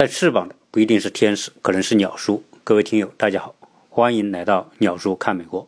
[0.00, 2.42] 带翅膀的不一定是天使，可能是鸟叔。
[2.64, 3.54] 各位听友，大家好，
[3.90, 5.66] 欢迎来到鸟叔看美国。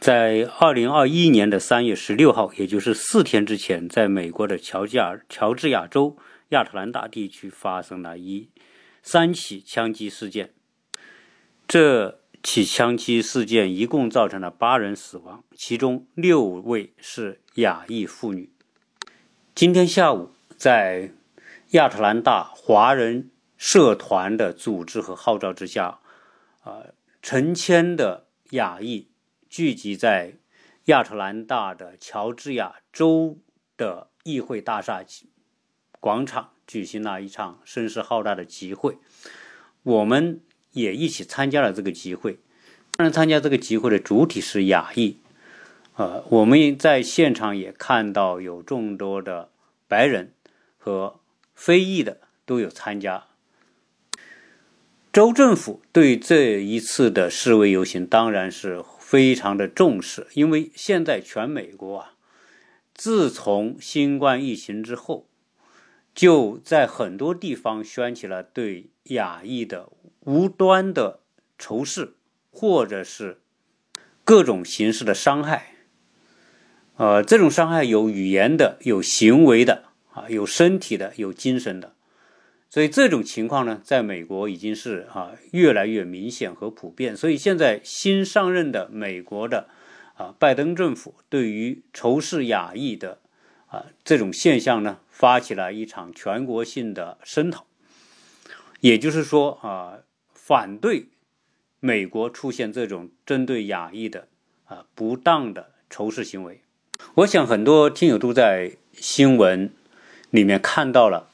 [0.00, 6.16] 在二零二一年的三月十六号，也就是四天之前，在美国的乔治亚乔治亚州
[6.48, 8.48] 亚特兰大地区发生了一
[9.04, 10.50] 三起枪击事件。
[11.68, 18.50] 这起枪击事件一共造成了八人死亡，其中六位是亚裔妇女。
[19.54, 21.12] 今天下午，在
[21.70, 25.98] 亚特兰大华人社团的组织和号召之下，
[26.62, 26.86] 啊，
[27.20, 29.08] 成千的亚裔
[29.50, 30.36] 聚集在
[30.84, 33.36] 亚特兰大的乔治亚州
[33.76, 35.04] 的议会大厦
[36.00, 38.96] 广场，举行了一场声势浩大的集会。
[39.82, 40.40] 我们
[40.72, 42.38] 也一起参加了这个集会。
[42.96, 45.18] 当然，参加这个集会的主体是亚裔。
[45.96, 49.50] 呃，我们在现场也看到有众多的
[49.88, 50.32] 白人
[50.76, 51.18] 和
[51.54, 53.27] 非裔的都有参加。
[55.18, 62.12] 州政府对这一次的示威游行当然是非常的重视，因为现在全美国啊，
[62.94, 65.26] 自从新冠疫情之后，
[66.14, 71.18] 就在很多地方掀起了对亚裔的无端的
[71.58, 72.14] 仇视，
[72.52, 73.40] 或者是
[74.22, 75.72] 各种形式的伤害。
[76.96, 81.96] 呃，这种伤害有语言的，有行为的，啊，有身体的，有精神的。
[82.70, 87.16] 所以这种情况呢，在美国已经是啊越来越明显和普遍。
[87.16, 89.68] 所以现在新上任的美国的
[90.16, 93.20] 啊拜登政府对于仇视亚裔的
[93.68, 97.64] 啊这种现象呢，发起了一场全国性的声讨。
[98.80, 100.00] 也就是说啊，
[100.34, 101.06] 反对
[101.80, 104.28] 美国出现这种针对亚裔的
[104.66, 106.60] 啊不当的仇视行为。
[107.14, 109.72] 我想很多听友都在新闻
[110.28, 111.30] 里面看到了。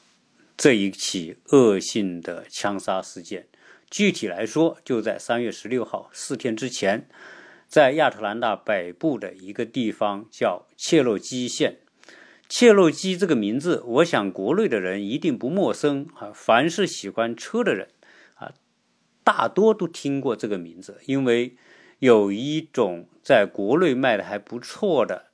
[0.57, 3.47] 这一起恶性的枪杀事件，
[3.89, 7.09] 具体来说，就在三月十六号四天之前，
[7.67, 11.79] 在亚特兰大北部的一个地方叫切洛基县。
[12.47, 16.31] 切洛基这个名字，我想国内的人一定不陌生啊。
[16.33, 17.89] 凡是喜欢车的人
[18.35, 18.53] 啊，
[19.23, 21.57] 大多都听过这个名字，因为
[21.99, 25.31] 有一种在国内卖的还不错的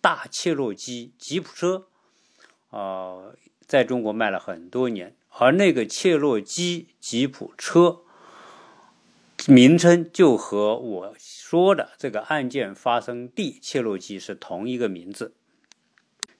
[0.00, 1.88] 大切洛基吉普车
[2.68, 3.34] 啊。
[3.74, 8.02] 在中国卖了很多年，而那个切诺基吉普车
[9.48, 15.34] 名称就和我说的这个案件发生地切诺基是同一个名字。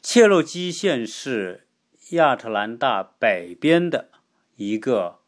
[0.00, 1.67] 切诺基县是
[2.11, 4.11] 亚特兰大北边的
[4.55, 5.19] 一个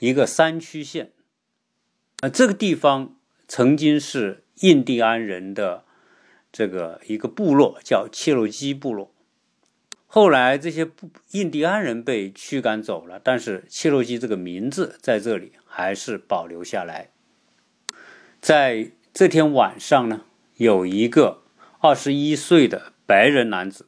[0.00, 1.12] 一个山区县，
[2.22, 3.14] 啊，这个地方
[3.46, 5.84] 曾经是印第安人的
[6.50, 9.14] 这个一个部落，叫切诺基部落。
[10.12, 10.90] 后来这些
[11.30, 17.10] 印第安人被驱赶走了，但是切洛基这个名字在这里还是保留下来。
[18.40, 20.22] 在这天晚上呢，
[20.56, 21.44] 有一个
[21.78, 23.86] 二十一岁的白人男子，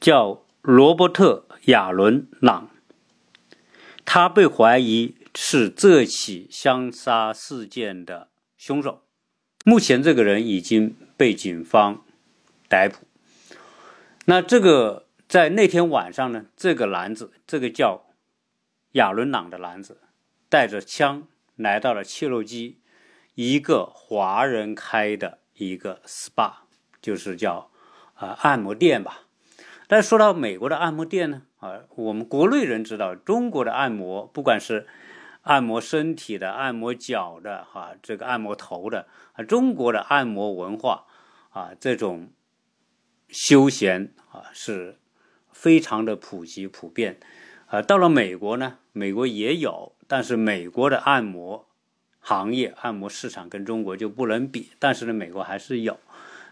[0.00, 2.70] 叫罗伯特·亚伦·朗，
[4.06, 9.02] 他被怀疑是这起枪杀事件的凶手。
[9.66, 12.02] 目前这个人已经被警方
[12.66, 13.00] 逮捕。
[14.24, 15.08] 那这个。
[15.30, 18.06] 在那天晚上呢，这个男子，这个叫
[18.94, 20.00] 亚伦朗的男子，
[20.48, 22.80] 带着枪来到了切洛基
[23.36, 26.54] 一个华人开的一个 SPA，
[27.00, 27.70] 就是叫
[28.14, 29.28] 啊按摩店吧。
[29.86, 34.88] 但说到美国的按摩店呢，啊，我们国内人知道，中国的按摩，不管是
[35.42, 41.06] 按摩身体的、按摩脚的，哈，这个按摩头的，啊，中国的按摩文化
[41.50, 42.32] 啊，这种
[43.28, 44.96] 休闲啊是。
[45.60, 47.18] 非常的普及普遍，
[47.66, 51.68] 啊，到了美国呢，美国也有，但是美国的按摩
[52.18, 54.70] 行业、按摩市场跟中国就不能比。
[54.78, 56.00] 但是呢，美国还是有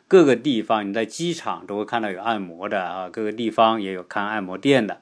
[0.07, 5.01] 各个地方，你在机场都会看到有按摩的啊，各个地方也有开按摩店的，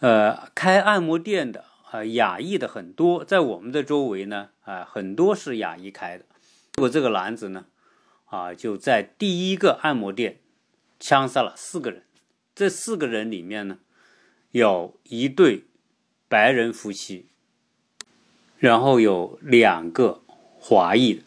[0.00, 6.24] 呃，开按摩店的啊，亚裔的很多，在我们的周围呢，啊，很多是亚裔开的。
[6.74, 7.66] 如果这个男子呢，
[8.24, 10.40] 啊，就在第一个按摩店
[10.98, 12.02] 枪杀了四个人。
[12.58, 13.78] 这四个人里面呢，
[14.50, 15.66] 有一对
[16.28, 17.26] 白人夫妻，
[18.58, 20.22] 然后有两个
[20.58, 21.22] 华裔，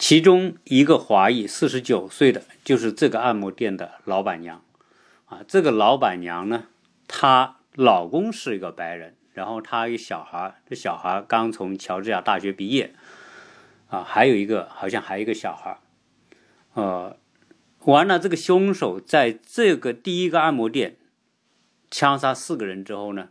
[0.00, 4.60] 其中一个华裔四十九岁的，就是这个按摩店的老板娘。
[5.26, 6.64] 啊，这个老板娘呢，
[7.06, 12.96] 她老公是一个白人，然后她一小孩，这小孩刚从乔治亚大学毕业，
[13.90, 15.78] 啊，还有一个好像还有一个小孩，
[16.74, 17.16] 呃。
[17.84, 20.96] 完了，这个凶手在这个第一个按摩店
[21.90, 23.30] 枪杀四个人之后呢，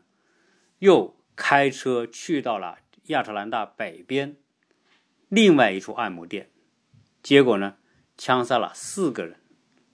[0.79, 4.35] 又开车去到了亚特兰大北边
[5.29, 6.49] 另外一处按摩店，
[7.21, 7.75] 结果呢，
[8.17, 9.35] 枪杀了四个人，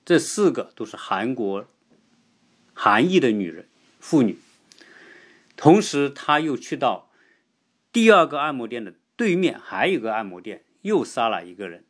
[0.05, 1.67] 这四个都是韩国
[2.73, 3.67] 韩裔的女人
[3.99, 4.37] 妇女。
[5.57, 7.09] 同时，他又去到
[7.91, 11.83] 第二个按摩店的对面，还有个按摩店，又杀了一个人，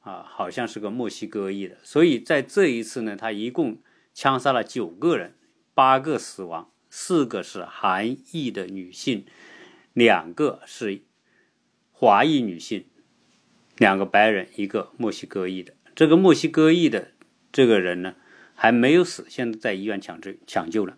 [0.00, 1.76] 啊，好像是个墨西哥裔的。
[1.82, 3.78] 所以在这一次呢，他一共
[4.14, 5.34] 枪杀了九个人，
[5.74, 9.24] 八个死亡，四个是韩裔的女性，
[9.92, 11.02] 两个是
[11.92, 12.84] 华裔女性，
[13.76, 15.74] 两个白人，一个墨西哥裔的。
[15.94, 17.12] 这个墨西哥裔的
[17.52, 18.14] 这个人呢，
[18.54, 20.96] 还没有死，现在在医院抢救抢救了。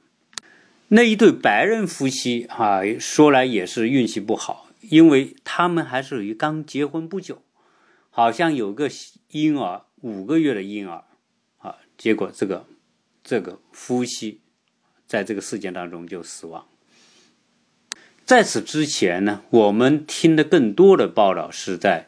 [0.88, 7.42] 那一对白人夫妻啊，说来也是运气不好，因为他们还是于刚结婚不久，
[8.14, 8.88] 好像有个
[9.30, 11.02] 婴儿，五个月的婴儿
[11.58, 12.66] 啊，结果这个
[13.24, 14.40] 这个夫妻
[15.06, 16.68] 在这个事件当中就死亡。
[18.24, 22.06] 在此之前呢，我们听的更多的报道是在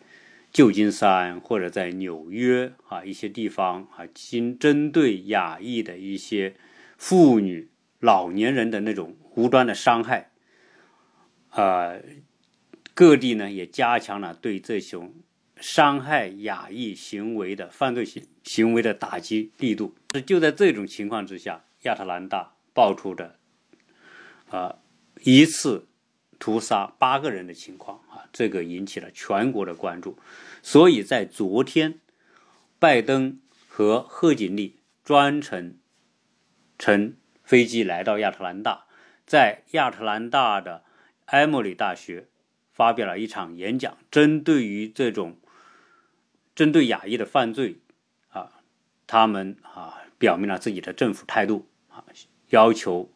[0.53, 6.55] 旧金山或者在纽约啊一些地方啊，经针对亚裔的一些
[6.97, 7.71] 妇女。
[8.01, 10.31] 老年人的那种无端的伤害，
[11.49, 11.95] 啊，
[12.93, 15.15] 各地呢也加强了对这种
[15.61, 19.95] 伤害亚裔行为的犯罪行行为的打击力度。
[20.15, 23.39] 是就在这种情况之下，亚特兰大爆出的
[24.51, 24.79] 啊
[25.23, 25.87] 一次
[26.39, 30.19] 屠杀八个人的情况啊，这个引起了全国的关注。
[30.63, 32.01] 所以在昨天，
[32.79, 35.79] 拜登和贺锦丽专程
[36.79, 37.17] 乘。
[37.47, 38.87] 飞机来到亚特兰大，
[39.27, 40.83] 在亚特兰大的
[41.27, 42.29] 埃默里大学
[42.73, 45.37] 发表了一场演讲，针对于这种
[46.55, 47.77] 针对亚裔的犯罪
[48.29, 48.61] 啊，
[49.07, 52.05] 他们啊表明了自己的政府态度啊，
[52.51, 53.13] 要求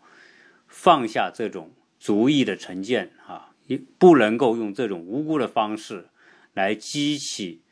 [0.66, 3.54] 放下这种族裔的成见啊，
[3.98, 6.08] 不能够用这种无辜的方式
[6.52, 7.62] 来激起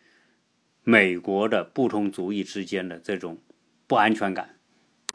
[0.85, 3.39] 美国的不同族裔之间的这种
[3.87, 4.59] 不安全感。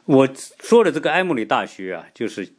[0.06, 2.54] 我说的这个埃默里大学啊，就是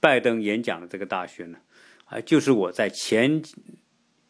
[0.00, 1.58] 拜登演讲的这个大学呢，
[2.04, 3.40] 啊，就是我在前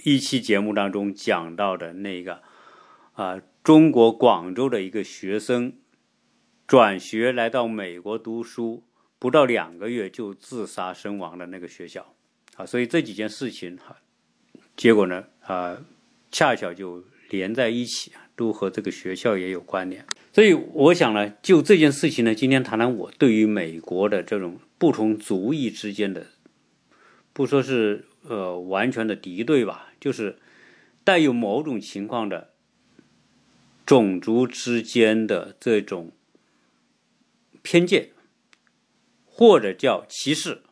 [0.05, 2.43] 一期节目当中讲到的那个
[3.21, 5.75] 啊，中国广州的一个学生
[6.67, 8.83] 转学来到美国读书，
[9.19, 12.15] 不到两个月就自杀身亡的那个学校
[12.57, 13.99] 啊，所以这几件事情哈，
[14.75, 15.85] 结果呢啊，
[16.33, 20.07] 恰巧就连在一起，都和这个学校也有关联。
[20.33, 26.29] 所以我想呢，就这件事情呢，今天谈谈我对于美国的这种不同族裔之间的，
[27.35, 30.39] 不说是呃完全的敌对吧，就是
[31.05, 32.50] 带有某种情况的
[33.85, 36.13] 种族之间的这种
[37.63, 38.11] 偏见，
[39.25, 40.63] 或者叫歧视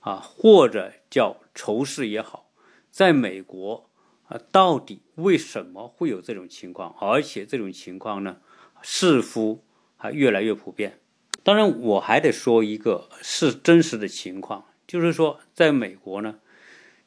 [0.00, 2.50] 啊，或者叫仇视也好，
[2.90, 3.90] 在美国
[4.24, 6.94] 啊，到底为什么会有这种情况？
[7.00, 8.38] 而且这种情况呢？
[8.82, 9.64] 似乎
[9.96, 10.98] 还越来越普遍。
[11.44, 16.40] 当然，我还得说一个是真实的情况，就是说，在美国呢，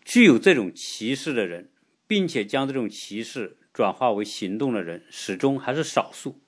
[0.04, 1.70] 具有这种歧视的人，
[2.08, 6.39] 并且将这种歧视转化为行动的人，始终还是少数。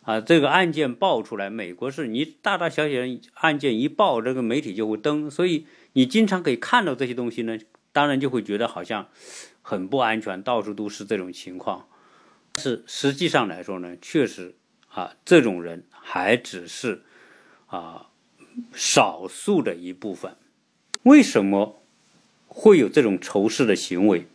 [0.00, 2.94] 啊，这个案件爆出来，美国是你大大小小
[3.34, 7.58] 案件一爆，这个媒体就会登，所以你经常可以看到这些东西呢，
[7.92, 9.08] 当然就会觉得好像
[9.60, 11.86] 很不安全，到处都是这种情况。
[12.56, 14.54] 是实际上来说呢，确实。
[14.90, 17.02] 啊，这种人还只是
[17.66, 18.08] 啊
[18.72, 20.34] 少数的一部分。
[21.02, 21.82] 为什么
[22.48, 24.26] 会有这种仇视的行为？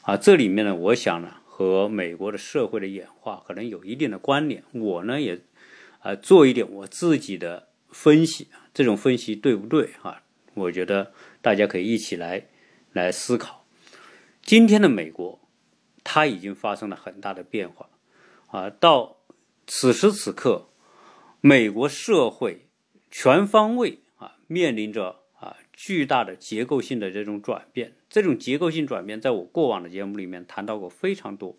[0.00, 1.36] 啊，这里面呢，我想呢，
[1.70, 4.64] 和美国的社会的演化可能有一定的关联。
[4.72, 5.40] 我呢，也
[6.00, 9.90] 啊做一点我自己的分析，这种分析对不对？
[10.02, 10.22] 啊，
[10.54, 12.46] 我觉得大家可以一起来
[12.92, 13.64] 来思考。
[14.42, 15.40] 今天的美国，
[16.02, 17.88] 它已经发生了很大的变化
[18.48, 19.18] 啊，到。
[19.64, 20.70] 此时此刻，
[21.40, 22.66] 美国社会
[23.12, 27.94] 全方位啊面临着啊巨大的结构性的这种转变。
[28.12, 31.56] 这种结构性转变，在我过往的节目里面谈到过非常多。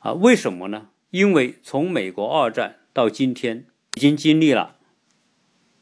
[0.00, 0.88] 啊，为什么呢？
[1.10, 4.76] 因为从美国二战到今天，已经经历了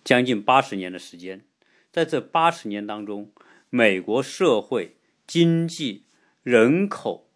[0.05, 1.47] 将近八十年的时间。
[1.91, 3.33] 在这八十年当中，
[3.71, 6.05] 美国社会、经济、
[6.43, 7.31] 人口、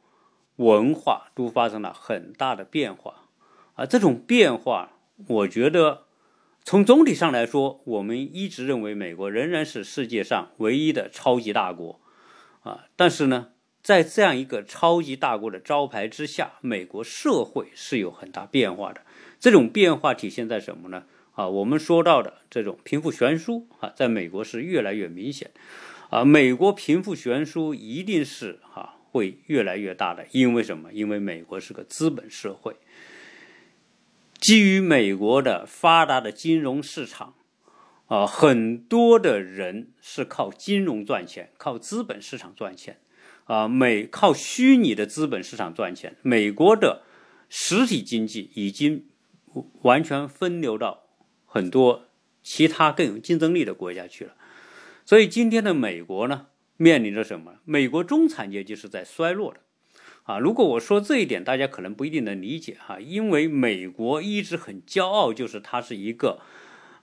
[0.56, 3.30] 文化都发生了很大的变化。
[3.72, 4.98] 啊，这种变化，
[5.28, 6.02] 我觉得
[6.62, 11.98] 从总体上来说，我们一直认为美国仍然是世界上唯一的超级大国，
[12.60, 13.48] 啊，但是呢，
[13.82, 19.02] 在这样一个超级大国的招牌之下，美国社会是有很大变化的。
[19.38, 21.04] 这种变化体现在什么呢？
[21.32, 25.50] 啊，我们说到的这种贫富悬殊啊，在美国是越来越明显，
[26.10, 30.92] 啊，美国贫富悬殊一定是哈会越来越大的，因为什么？
[30.92, 32.76] 因为美国是个资本社会，
[34.38, 37.34] 基于美国的发达的金融市场，
[38.10, 42.98] 啊，很多的人是靠金融赚钱，靠资本市场赚钱，
[43.44, 46.16] 啊，美靠虚拟的资本市场赚钱。
[46.22, 47.04] 美国的
[47.48, 49.06] 实体经济已经
[49.82, 51.04] 完全分流到
[51.46, 52.06] 很多
[52.42, 54.34] 其他更有竞争力的国家去了。
[55.04, 57.60] 所以今天的美国呢，面临着什么？
[57.64, 59.60] 美国中产阶级是在衰落的，
[60.24, 66.40] 啊，如果我说这一点，大家可能不一定能理解哈，因为美国一直很骄傲，就是它是一个，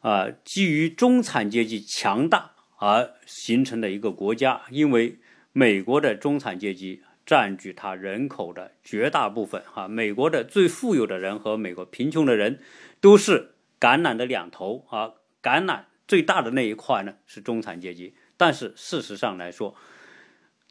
[0.01, 5.19] 啊，基于中产阶级强大而形成的一个国家，因为
[5.51, 12.59] 美国的中产阶级占据它人口的绝大部分，哈，美国的最富有的人和美国贫穷的人
[12.99, 15.85] 都是橄榄的两头啊，橄榄。
[16.07, 19.75] 最大的那一块呢是中产阶级，但是事实上来说，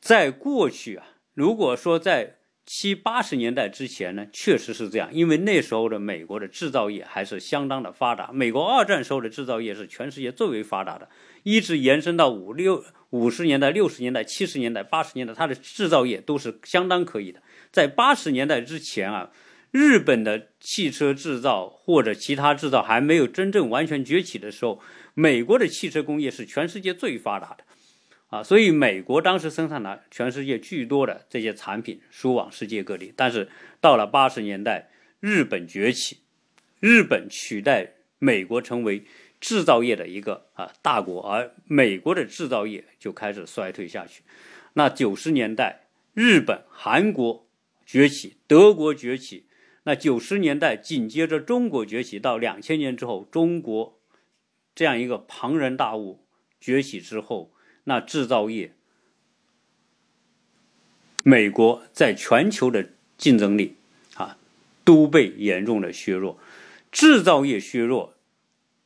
[0.01, 8.33] 在过去啊，如果说在七八十年代之前呢，确实是这样，因为那时候的美国的制造业还是相当的发达。
[8.33, 11.09] 美国二战时候的制造业是全世界最为发达的，
[11.45, 17.41] 一直延伸到五六五十年代、六十年代、七十年代、八十年代，它的制造业都是相当可以的。
[17.71, 19.31] 在八十年代之前啊。
[19.73, 24.81] 日本的汽车制造或者其他制造还没有真正完全崛起的时候，
[25.13, 27.65] 美国的汽车工业是全世界最发达的，
[28.37, 33.13] 啊，所以美国当时生产了全世界巨多的这些产品，输往世界各地。
[33.17, 33.49] 但是
[33.81, 34.91] 到了八十年代，
[35.21, 36.19] 日本崛起，
[36.81, 39.05] 日本取代美国成为
[39.41, 44.23] 制造业的一个啊大国，而美国的制造业就开始衰退下去。
[44.75, 47.49] 那九十年代，日本、韩国
[47.87, 49.47] 崛起，德国崛起。
[49.85, 54.01] 那九十年代紧接着中国崛起，到两千年之后，中国
[54.75, 56.27] 这样一个庞然大物
[56.61, 57.55] 崛起之后，
[57.89, 58.73] 那制造业，
[61.25, 63.75] 美国在全球的竞争力
[64.15, 64.39] 啊
[64.85, 66.39] 都被严重的削弱，
[66.93, 68.15] 制造业削弱，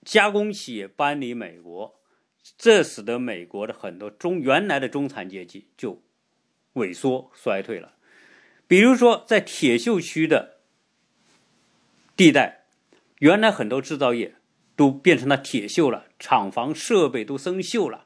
[0.05, 2.01] 加工企业搬离美国，
[2.57, 6.01] 这使得美国的很多中原来的中产阶级就
[6.75, 7.93] 萎缩衰退了，
[8.67, 10.59] 比如说在铁锈区的。
[12.17, 12.67] 地带，
[13.21, 14.35] 原来很多制造业
[14.77, 18.05] 都变成了铁锈了，厂房设备都生锈了，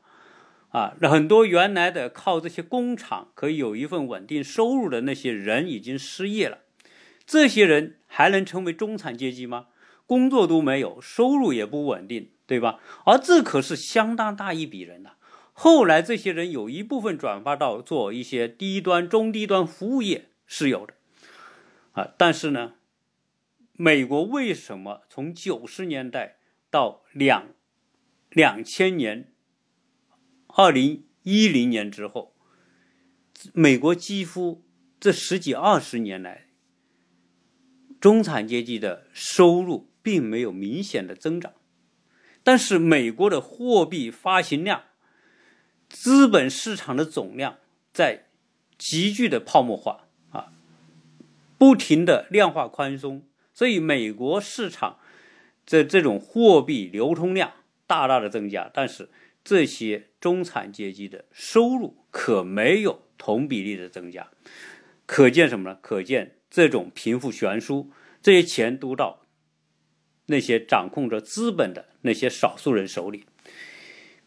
[0.75, 6.63] 啊，很多原来的靠这些工厂可以有一份稳定收入的那些人已经失业了，
[7.25, 9.69] 这些人还能成为中产阶级吗？
[10.05, 12.81] 工作都没有，收入也不稳定，对吧？
[13.07, 15.13] 而这可是相当大一笔人呐。
[15.53, 20.95] 后来这些人有一部分转发到做一些低端、中低端服务业是有的，
[21.93, 22.73] 啊，但是呢？
[23.77, 26.39] 美国为什么从九十年代
[26.69, 27.47] 到两
[28.31, 29.33] 两千年、
[30.57, 32.33] 二零一零年之后，
[33.53, 34.65] 美国几乎
[35.01, 36.47] 这十几二十年来，
[38.01, 41.55] 中产阶级的收入并没有明显的增长，
[42.45, 44.85] 但是美国的货币发行量、
[45.89, 47.59] 资本市场的总量
[47.93, 48.27] 在
[48.79, 50.53] 急剧的泡沫化啊，
[51.59, 53.27] 不停的量化宽松。
[53.53, 55.01] 所以，美国市场
[55.67, 57.55] 这这种货币流通量
[57.89, 59.09] 大大的增加，但是
[59.43, 64.31] 这些中产阶级的收入可没有同比例的增加。
[65.05, 65.79] 可见什么呢？
[65.83, 67.91] 可见这种贫富悬殊，
[68.23, 69.27] 这些钱都到
[70.29, 73.27] 那些掌控着资本的那些少数人手里。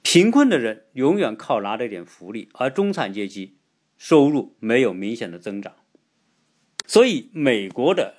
[0.03, 3.57] 贫困的人永远靠拿这点福利，而中产阶级
[3.97, 5.73] 收入没有明显的增长。
[6.85, 8.17] 所以，美国的。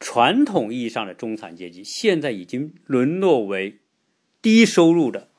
[0.00, 3.78] 传统意义上的中产阶级现在已经沦落为
[4.42, 5.30] 低收入的、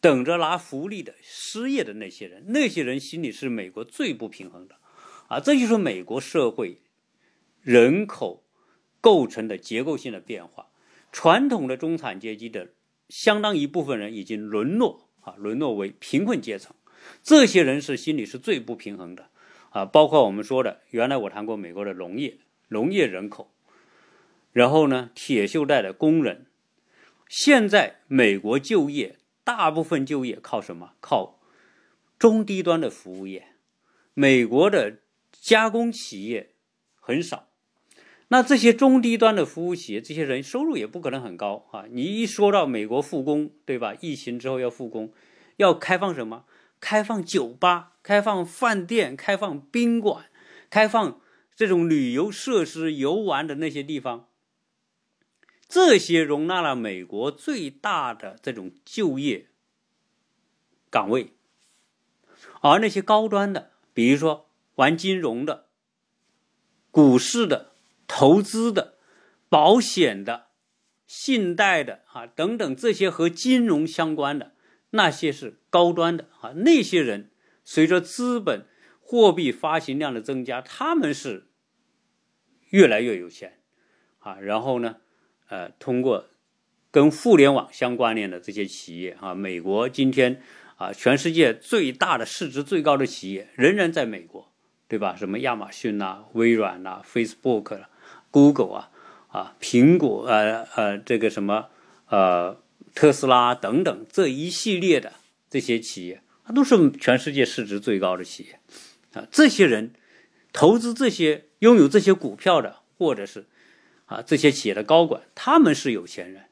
[0.00, 2.44] 等着拿福利的、失业的那些人。
[2.48, 4.76] 那些人心里是美国最不平衡的，
[5.28, 6.82] 啊，这就是美国社会
[7.62, 8.44] 人口
[9.00, 10.68] 构成的结构性的变化。
[11.10, 12.68] 传统的中产阶级的
[13.08, 16.74] 相当一部分人已经沦落啊，沦落为贫困阶层。
[17.22, 19.30] 这些人是心里是最不平衡的
[19.70, 22.38] 啊，包括我们说的，原来我谈过美国的农业，
[22.68, 23.52] 农业人口。
[24.52, 25.10] 然后呢？
[25.14, 26.46] 铁锈带的工人，
[27.28, 29.16] 现在美国就业
[29.48, 30.92] 大部分就业靠什么？
[31.00, 31.40] 靠
[32.18, 33.46] 中低端的服务业。
[34.12, 34.98] 美国的
[35.32, 36.50] 加工企业
[37.00, 37.48] 很少，
[38.28, 41.86] 那这些中低端的服务企业，这些人收入也不可能很高啊！
[41.90, 43.94] 你一说到美国复工，对吧？
[44.02, 45.14] 疫情之后要复工，
[45.56, 46.44] 要开放什么？
[46.78, 50.26] 开放酒吧，开放饭店，开放宾馆，
[50.68, 51.22] 开放
[51.56, 54.27] 这种旅游设施、游玩的那些地方。
[55.68, 59.48] 这些容纳了美国最大的这种就业
[60.90, 61.34] 岗位，
[62.62, 65.66] 而那些高端的，比如说玩金融的、
[66.90, 67.72] 股市的、
[68.06, 68.96] 投资的、
[69.50, 70.46] 保险的、
[71.06, 74.54] 信贷的啊等等这些和金融相关的
[74.90, 77.30] 那些是高端的啊，那些人
[77.62, 78.66] 随着资本、
[79.00, 81.50] 货币发行量的增加，他们是
[82.70, 83.60] 越来越有钱
[84.20, 84.38] 啊。
[84.40, 84.96] 然后呢，
[85.48, 86.26] 呃，通过
[86.90, 90.40] 跟互联网相关联的这些企业啊，美国今天。
[90.78, 94.48] 啊，全世界最大的市值最高的企业仍然在美国，
[94.86, 95.16] 对吧？
[95.18, 97.90] 什么亚马逊呐、微软呐、Facebook、啊
[98.30, 98.90] Google 啊、
[99.26, 101.66] 啊苹果、呃呃这个什么
[102.10, 102.60] 呃
[102.94, 105.14] 特斯拉等等这一系列的
[105.50, 108.60] 这些企业，它都是全世界市值最高的企业
[109.14, 109.26] 啊。
[109.32, 109.90] 这些人
[110.52, 113.46] 投资这些拥有这些股票的，或者是
[114.08, 116.46] 啊这些企业的高管，他们是有钱人。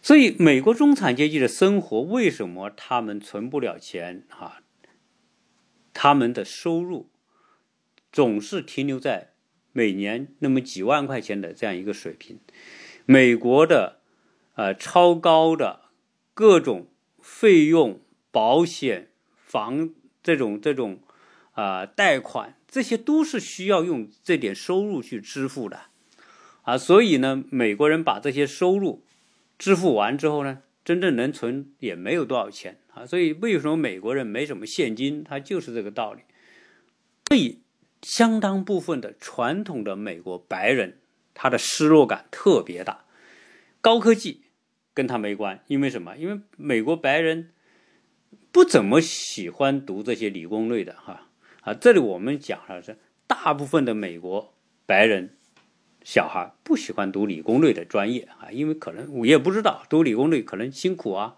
[0.00, 4.62] 所以，美国中产阶级的生活为什么他们存不了钱啊？
[5.92, 7.10] 他们的收入
[8.12, 9.32] 总是停留在
[9.72, 12.38] 每年那么几万块钱的这样一个水平。
[13.04, 14.00] 美国的
[14.54, 15.86] 呃超高的
[16.34, 16.86] 各种
[17.20, 18.00] 费用、
[18.30, 19.90] 保险、房
[20.22, 21.00] 这种这种
[21.52, 25.80] 啊贷款，这些都是需要用这点收入去支付的
[26.66, 26.76] 啊。
[26.76, 29.02] 所以呢，美国人把这些收入。
[29.58, 35.24] 支付完之后呢，真正能存也没有多少钱啊，所以为什么美国人没什么现金？
[35.24, 36.20] 他就是这个道理。
[37.28, 37.62] 所以，
[38.02, 40.98] 相当部分的传统的美国白人，
[41.32, 43.06] 他的失落感特别大。
[43.80, 44.42] 高科技
[44.92, 46.18] 跟他没关，因为什么？
[46.18, 47.52] 因为美国白人
[48.52, 51.30] 不怎么喜欢读这些理工类的哈
[51.62, 51.72] 啊。
[51.72, 54.52] 这里我们讲了是大部分的美国
[54.84, 55.35] 白人。
[56.06, 61.34] 小孩不喜欢读理工类的专业啊，因为可能我也不知道读理工类可能辛苦啊，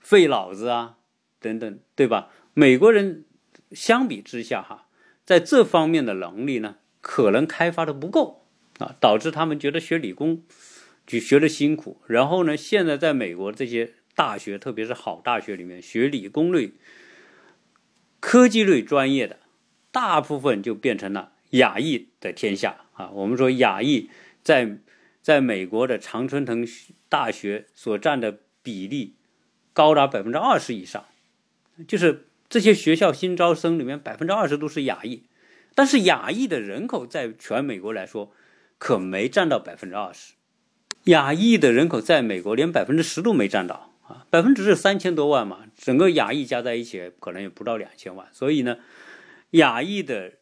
[0.00, 0.96] 费脑子啊，
[1.38, 2.30] 等等，对吧？
[2.54, 3.26] 美国人
[3.72, 4.86] 相比之下哈，
[5.26, 8.46] 在这方面的能力呢，可能开发的不够
[8.78, 10.42] 啊，导致他们觉得学理工
[11.06, 12.00] 就学的辛苦。
[12.06, 16.72] 然后呢，现在在美国这些大学，特别是好大学里面学理工类、
[18.20, 19.38] 科技类专业的，
[19.92, 22.86] 大部分就变成了亚裔的天下。
[22.98, 24.10] 啊，我们说亚裔
[24.42, 24.76] 在
[25.22, 26.66] 在美国的常春藤
[27.08, 29.14] 大学所占的比例
[29.72, 31.04] 高达百分之二十以上，
[31.86, 35.22] 就是这些学校新招生里面百分之二十都是亚裔，
[35.76, 38.32] 但是亚裔的人口在全美国来说
[38.78, 40.32] 可没占到百分之二十，
[41.04, 48.78] 亚裔的人口在美国连百分之十都没占到啊，百分之是三千多万嘛，整个亚裔加在一起可能也不到两千万，所以呢，
[49.50, 50.32] 亚裔的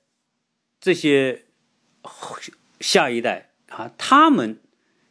[0.80, 1.42] 这些。
[2.80, 4.58] 下一代啊，他们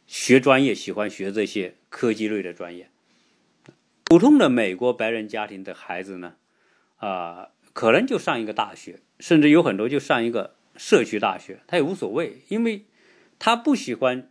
[0.06, 2.88] 学专业喜欢学这些科技类的专业。
[4.04, 6.34] 普通的美国白人家庭的孩子呢，
[6.98, 12.84] 啊，可能就上一个大学，甚至有很多就上一个社区大学，他也无所谓，因为
[13.38, 14.30] 他不喜欢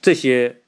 [0.00, 0.62] 这些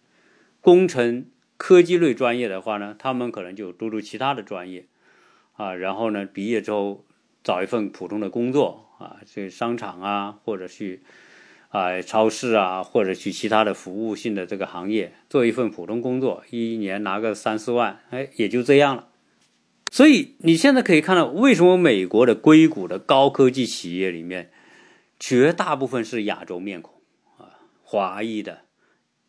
[0.60, 4.86] 工程科技类专业的话呢，他们可能就读读其他的专业
[5.52, 7.04] 啊，然后呢，毕业之后
[7.44, 8.80] 找一份普通的工作。
[8.98, 11.02] 啊，去商场啊，或者去
[11.68, 19.08] 啊超市啊，或者去其他的服务性的这个行业做一份普通工作，一年拿个三四万，哎，也就这样了。
[19.90, 24.50] 所以你现在可以看到，为什么美国的硅谷的高科技企业里面，
[25.20, 26.94] 绝大部分是亚洲面孔
[27.38, 28.62] 啊，华裔的、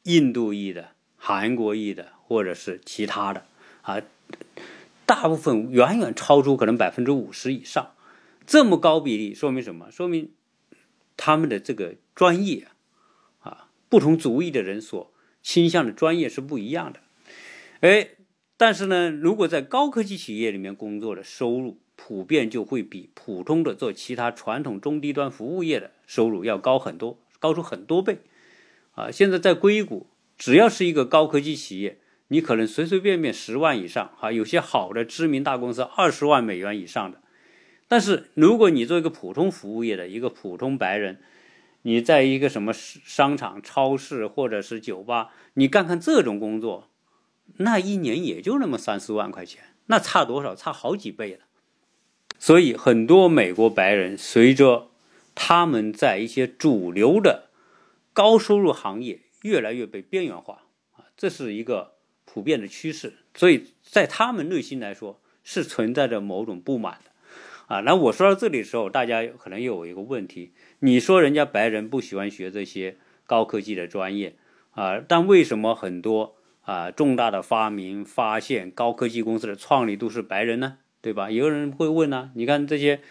[0.04, 3.46] 印度裔的、韩国裔的，或者是其他的
[3.82, 4.02] 啊，
[5.06, 7.92] 大部分远远超出可能百分之五十以上。
[8.46, 9.90] 这么高比例说明什么？
[9.90, 10.32] 说明
[11.18, 12.68] 他们的这个专业
[13.40, 17.00] 啊，不同族裔的人所倾向的专业是不一样的。
[17.82, 18.10] 哎，
[18.58, 28.20] 但是呢，如果在高科技企业里面工作的收入，普遍就会比普通的做其他传统中低端服务业的收入要高很多，高出很多倍。
[28.94, 37.22] 啊，现在在硅谷，只要是一个高科技企业，你可能随随便便十万以上，啊，有些好的知名大公司二十万美元以上的。
[37.88, 41.22] 但是，如果你做一个普通服务业的一个普通白人，
[41.84, 46.90] 你在一个什么商场、超市或者是酒吧，你干看这种工作，
[47.58, 50.56] 那一年也就那么三四万块钱，那差多少？
[50.56, 51.46] 差好几倍了。
[52.40, 54.90] 所以，很多美国白人随着
[55.36, 57.50] 他们在一些主流的
[58.14, 61.94] 高收入行业越来越被边缘化啊，这是一个
[62.26, 63.14] 普遍的趋势。
[63.36, 67.12] 所以在他们内心来说，是存在着某种不满的。
[67.68, 74.36] 啊，那我说到这里的时候，大家可能又有一个问题：你说人家白人不喜欢学这些高科技的专业
[74.72, 80.78] 啊，但为什么很多啊重大的发明、发现、高科技公司的创立都是白人呢？
[81.02, 81.30] 对吧？
[81.30, 83.02] 有人会问呢，你看这些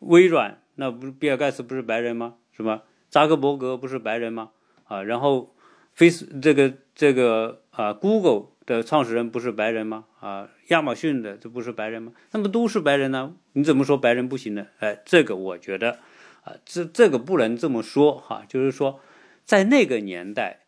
[0.00, 2.34] 微软，那不是比尔盖茨不是白人吗？
[2.52, 2.84] 是吧？
[3.10, 4.50] 扎克伯格不是白人吗？
[4.84, 5.54] 啊，然后
[5.94, 10.04] Face 这个这个啊，Google 的创始人不是白人吗？
[10.20, 12.12] 啊，亚马逊的这不是白人吗？
[12.32, 14.66] 那么都是白人呢，你怎么说白人不行呢？
[14.80, 16.00] 哎，这个我觉得
[16.44, 19.00] 啊，这这个不能这么说哈，就是说
[19.46, 20.66] 在那个年代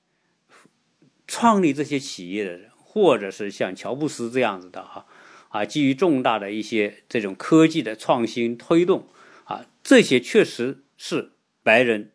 [1.26, 5.04] 创立这些企业的人，或者是像乔布斯这样子的哈，
[5.50, 9.08] 啊，基于重大的一些这种科技的创新推动
[9.44, 11.32] 啊，这些确实是
[11.62, 12.12] 白人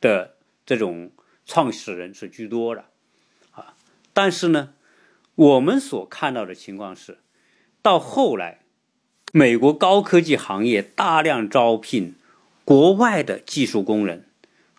[0.00, 0.34] 的
[0.66, 1.12] 这种
[1.46, 2.86] 创始人是居多的，
[4.20, 4.74] 但是呢。
[5.36, 7.20] 我们所看到的情况是，
[7.80, 8.60] 到后来，
[9.32, 12.14] 美国高科技行业大量招聘
[12.62, 14.26] 国外的技术工人，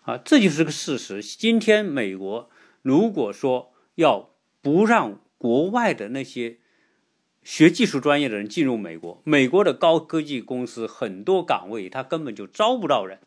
[0.02, 1.20] 啊，这就是个事实。
[1.20, 2.48] 今天美国
[2.82, 6.58] 如果说要不让国外的那些
[7.42, 13.18] 学技术专业的人进入美国，美国的高科技公司很多岗位他根本就招不到人，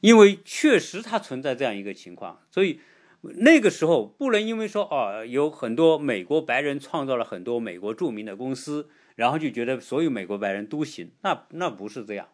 [0.00, 2.80] 因为确实它存在这样一个情况，所以。
[3.36, 12.28] 那个时候不能因为说哦，有很多美国白人创造了很多美国著名的公司，然后就觉得所有美国白人都行，那那不是这样。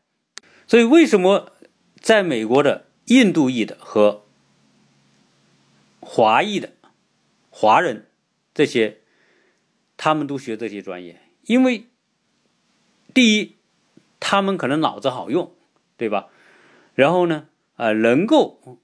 [0.67, 1.53] 所以为什么
[2.01, 4.25] 在美国的印度裔的和
[6.01, 6.73] 华裔的
[7.51, 8.07] 华人
[8.53, 8.99] 这些，
[9.97, 11.21] 他们都学这些专业？
[11.45, 11.87] 因为
[13.15, 13.57] 第一，
[14.19, 15.55] 他们可能脑子好用，
[15.97, 16.29] 对吧？
[16.95, 18.79] 然后呢，呃，能够。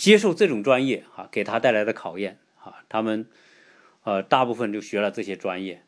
[0.00, 3.28] 接受这种专业啊，给他带来的考验啊，他们
[4.02, 5.84] 呃大部分就学了这些专业，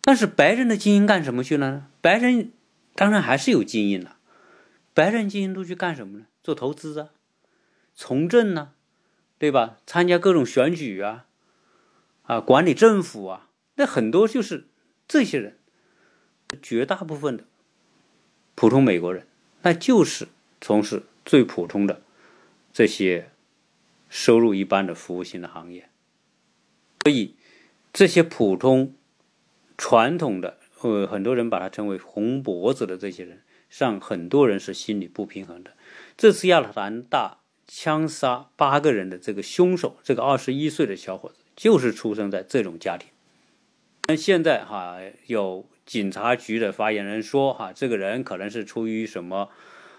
[0.00, 1.86] 但是白人的精英干什么去了呢？
[2.00, 2.50] 白人
[2.96, 4.16] 当然还是有精英了，
[4.92, 6.26] 白人精英都去干什么呢？
[6.42, 7.10] 做投资啊，
[7.94, 8.72] 从政呢，
[9.38, 9.76] 对吧？
[9.86, 11.26] 参加各种选举啊，
[12.24, 14.66] 啊，管理政府啊，那很多就是
[15.06, 15.56] 这些人，
[16.60, 17.44] 绝大部分的
[18.56, 19.24] 普通美国人，
[19.62, 20.26] 那就是
[20.60, 22.02] 从事最普通的
[22.72, 23.30] 这些。
[24.08, 25.88] 收入一般的服务性的行业，
[27.04, 27.34] 所以
[27.92, 28.94] 这些普通、
[29.76, 35.72] 传统的，呃，很多人把它称为“红脖子”的这些人，让很多人是心理不平衡的。
[36.16, 43.08] 这次亚特兰大枪杀八个人的这个凶手，这个二十一岁的小伙子，就是出生在这种家庭。
[44.08, 49.50] 那现在哈，有警察局的发言人说，哈，这个人可能是出于什么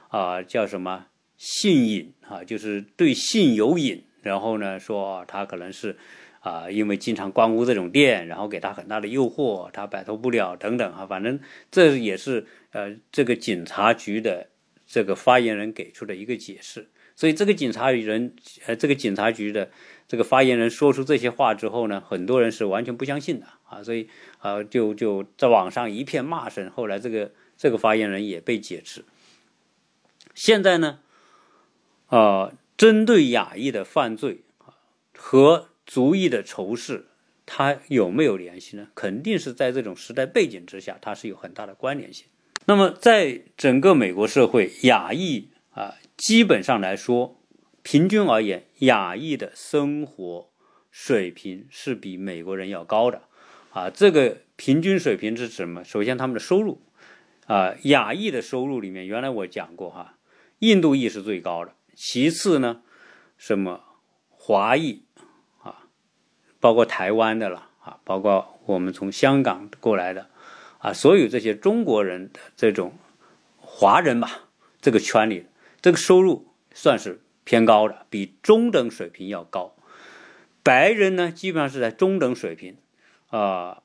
[0.08, 1.08] 啊，叫什么？
[1.38, 5.96] 性瘾啊，就是对性有瘾，然后呢，说他可能是
[6.40, 14.48] 啊，因为经常光顾这种店，然后给他很大的诱惑，他摆脱不了等等啊，反正这也是呃，这个警察局的
[14.88, 16.90] 这个发言人给出的一个解释。
[17.16, 19.70] 所以这个警察人呃，这个警察局的
[20.08, 24.08] 这个发言人说出这些话之后呢，很多人是完全不相信的啊，所以
[24.40, 26.70] 啊，就就在网上一片骂声。
[26.72, 29.04] 后来这个这个发言人也被解职。
[30.34, 31.00] 现在呢？
[32.08, 34.42] 啊，针对亚裔的犯罪
[35.18, 37.08] 和族裔的仇视，
[37.46, 38.88] 它有没有联系呢？
[38.96, 42.28] 肯定是在这种时代背景之下，它是有很大的关联性。
[42.66, 47.42] 那么，在整个美国社会，亚裔啊，基本上来说，
[47.82, 50.50] 平均而言，亚裔的生活
[50.92, 53.24] 水平是比美国人要高的。
[53.72, 55.84] 啊，这个平均水平是什么？
[55.84, 56.82] 首先，他们的收入
[57.46, 60.18] 啊，亚裔的收入里面，原来我讲过哈，
[60.60, 61.74] 印度裔是最高的。
[62.00, 62.84] 其次呢，
[63.38, 63.84] 什么
[64.30, 65.02] 华裔
[65.64, 65.90] 啊，
[66.60, 70.30] 包括台湾的了啊，包括我们从香港过来的
[70.78, 72.94] 啊，所有这些中国人的这种
[73.58, 74.48] 华人吧，
[74.80, 75.48] 这个圈里，
[75.82, 79.76] 这个收入算是偏高的，比中等水平要高。
[80.62, 82.78] 白人呢，基本上是在中等水平
[83.30, 83.82] 啊，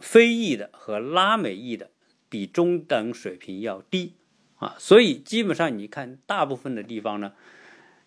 [0.00, 1.90] 非裔的和拉美裔的
[2.30, 4.14] 比中等水平要低。
[4.64, 7.34] 啊，所以基本上你看，大部分的地方呢，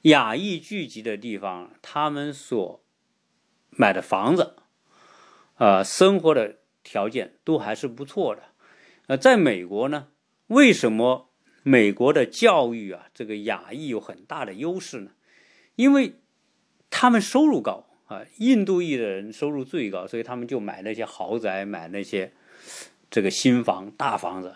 [0.03, 2.83] 亚裔聚集的地方，他们所
[3.69, 4.55] 买的房子，
[5.57, 8.41] 啊，生活的条件都还是不错的。
[9.05, 10.07] 呃，在美国呢，
[10.47, 11.29] 为什么
[11.61, 15.11] 美国的教育啊，这个亚裔有很大的优势呢？
[15.75, 16.15] 因为
[16.89, 22.33] 他们收入高啊，印度裔的人收入最高，所以他们就买那些豪宅，买那些
[23.11, 24.55] 这个新房、大房子。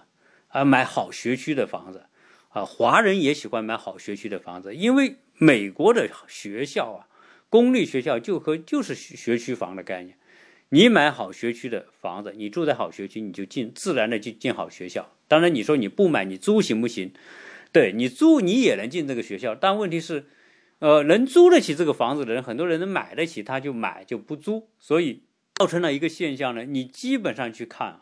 [0.51, 2.05] 啊，买好学区的房子，
[2.49, 7.07] 啊，华人也喜欢买好学区的房子，因为美国的学校啊，
[7.49, 10.17] 公立学校就和就是学区房的概念。
[10.73, 15.13] 你买好学区的房子，你住在好学区，你就进自然的进进好学校。
[15.27, 17.11] 当然，你说你不买，你租行不行？
[17.73, 20.25] 对你租，你也能进这个学校，但问题是，
[20.79, 25.23] 呃，能租得起这个房子的人，很多人能买得起，他就买就不租，所以
[25.55, 28.01] 造成了一个现象呢，你基本上去看啊。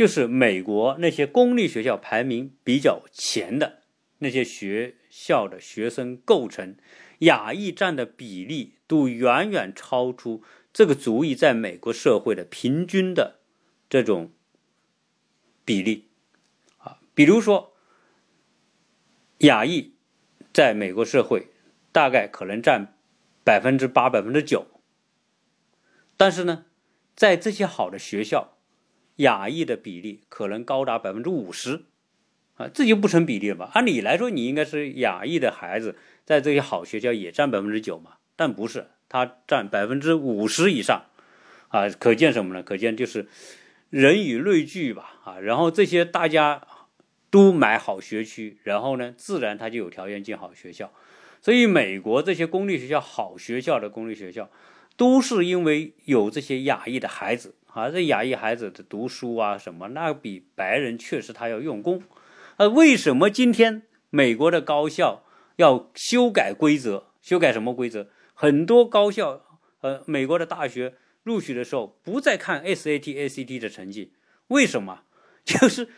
[0.00, 3.82] 就是美国那些公立学校排名比较前的
[4.20, 6.78] 那些学校的学生构成，
[7.18, 13.40] 亚裔占的比例都远远超出这个族裔在美国社会的平均的
[13.90, 14.32] 这种
[15.66, 16.08] 比例
[16.78, 17.00] 啊。
[17.14, 17.74] 比如说，
[19.40, 19.96] 亚裔
[20.50, 21.48] 在美国社会
[21.92, 22.96] 大概可能占
[23.44, 24.66] 百分之八、百分之九，
[26.16, 26.64] 但是呢，
[27.14, 28.56] 在这些好的学校。
[29.20, 31.84] 亚裔的比例可能高达百分之五十，
[32.56, 33.70] 啊，这就不成比例了吧？
[33.74, 41.04] 按理来说，你应该是亚裔的孩子在这些好学校也占百分之九嘛，但不是，他占百分之五十以上，
[41.68, 42.62] 啊，可见什么呢？
[42.62, 43.28] 可见就是
[43.90, 46.62] 人以类聚吧，啊，然后这些大家
[47.30, 50.92] 都买好学区，然后呢，自然他就有条件进好学校。
[51.42, 54.50] 所以，美国这些公立学校、好学校的公立学校，
[54.96, 57.54] 都是因为有这些亚裔的孩子。
[57.72, 62.02] 啊，这亚裔孩子的读书啊，什么那比白人确实他要用功。
[62.56, 65.24] 呃，为什么今天美国的高校
[65.56, 67.06] 要修改规则？
[67.22, 68.08] 修改什么规则？
[68.34, 69.44] 很多高校，
[69.80, 74.14] 呃，美国的大学录取的时候不再看 SAT、ACT 的成绩。
[74.48, 75.04] 为什么？
[75.44, 75.88] 就是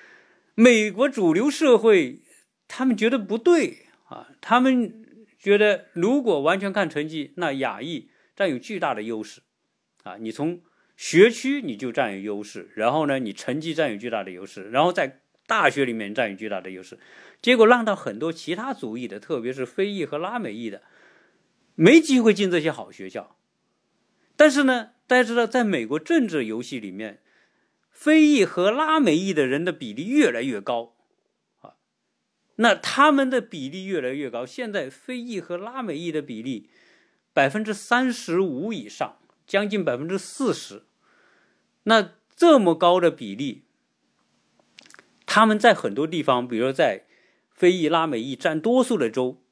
[0.55, 2.23] 美国主流社会
[2.69, 5.05] 他们觉得不对啊，他们
[5.39, 9.43] 觉得如果完全看成绩，那亚裔占有巨大的优势
[10.05, 10.17] 啊。
[10.19, 10.61] 你从
[11.05, 16.97] 学区你就占有优势，然后呢，你成绩占有巨大的优势，然后在大学里面占有巨大的优势，
[17.43, 20.83] 结果让到很多其他族裔的，特别是非裔和拉美裔的，
[21.75, 23.37] 没机会进这些好学校。
[24.37, 27.21] 但是呢，大家知道，在美国政治游戏里面，
[27.91, 30.95] 非裔和拉美裔的人的比例越来越高
[31.63, 31.75] 啊，
[32.55, 36.71] 那他们的比例越来越高，现在非裔和拉美裔的比例
[37.33, 39.19] 百分之三十五以上。
[39.45, 40.85] 将近百分之四十，
[41.85, 43.65] 那这么高的比例，
[45.27, 47.07] 他们在很多地方，比如说在
[47.51, 49.43] 非裔、拉美裔占多数的州，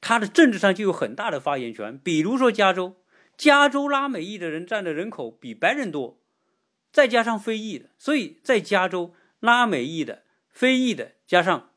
[0.00, 1.98] 他的政治上就有很大的发言权。
[1.98, 2.96] 比如说加州，
[3.36, 6.18] 加州拉美裔的人占的人口比白人多，
[6.92, 11.70] 再加上非裔的，所以在加州拉美裔的、非裔的加上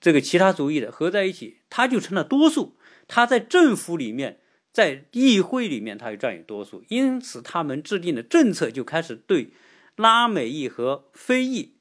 [0.00, 2.76] 这个其他族裔的合在一起，他就成了多数。
[3.08, 4.40] 他在政府里面。
[4.76, 9.48] 在议会里面，他就占有多数，因此他们制定的政策就开始对
[9.96, 11.76] 拉美裔和非裔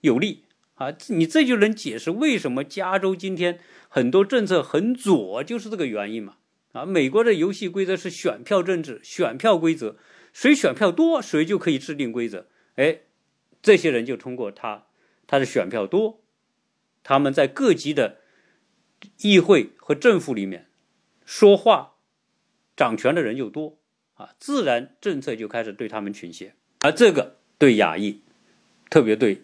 [0.00, 0.92] 有利啊！
[1.10, 6.38] 你这就能解释为什么加州今天很多政策很左，就是这个原因嘛！
[6.72, 9.96] 啊，美国的游戏规则是选票政治，选票规则，
[10.32, 12.48] 谁选票多，谁就可以制定规则。
[12.74, 13.02] 哎，
[13.62, 14.88] 这些人就通过他，
[15.28, 16.24] 他的选票多，
[17.04, 18.18] 他们在各级的
[19.20, 20.66] 议会和政府里面
[21.24, 21.90] 说话。
[22.76, 23.78] 掌权的人就多
[24.14, 28.22] 啊，自然政策就开始对他们倾斜，而这个对亚裔，
[28.90, 29.42] 特别对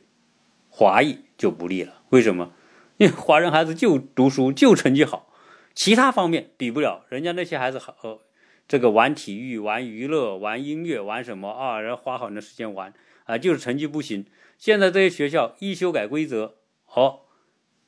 [0.68, 2.02] 华裔就不利了。
[2.10, 2.52] 为什么？
[2.96, 5.32] 因为华人孩子就读书就成绩好，
[5.74, 8.20] 其他方面比不了人家那些孩子好，
[8.66, 11.80] 这个玩体育、玩娱乐、玩音乐、玩什么啊？
[11.80, 12.92] 然后花很多时间玩
[13.24, 14.26] 啊，就是成绩不行。
[14.56, 16.56] 现在这些学校一修改规则，
[16.92, 17.20] 哦，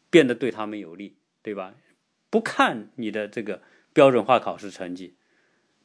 [0.09, 1.74] 变得对他们有利，对吧？
[2.31, 5.16] 不看你的这个标准化考试成绩。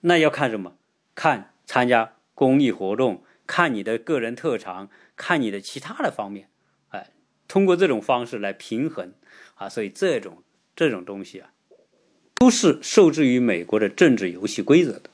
[0.08, 0.76] 那要看什么？
[1.16, 6.48] 看参加公益活动，看你的个人特长，看你的其他的方面，
[6.90, 7.10] 哎，
[7.48, 9.14] 通过这种方式来平衡
[9.56, 10.44] 啊，所以这种
[10.76, 11.50] 这种东西啊，
[12.36, 15.10] 都是受制于美国的政治游戏规则的。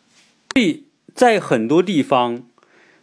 [0.56, 2.50] 所以在很多地方，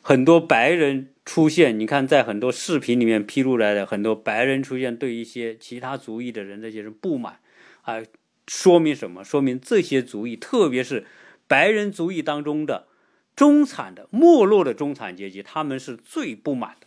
[0.02, 7.38] 很多白人出现，你看在很多视频里面披露来的很多白人出现，对一些其他族裔的人这些人不满
[7.82, 8.02] 啊，
[8.46, 9.24] 说明什么？
[9.24, 11.06] 说明这些族裔，特别是。
[11.48, 12.86] 白人族裔当中的
[13.34, 16.86] 中产的没落的中产阶级，他们是最不满的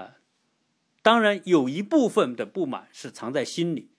[0.00, 0.16] 啊。
[1.02, 3.90] 当然，有一部分的不满是藏在心里，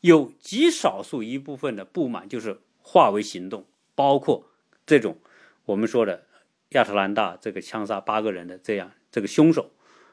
[0.00, 4.48] 有极少数一部分的不满就是化为行动，包括
[4.86, 5.18] 这种
[5.66, 6.26] 我们说的
[6.70, 9.70] 亚特兰大这个枪杀八个人的这样这个凶手